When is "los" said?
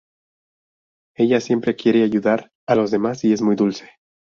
2.73-2.89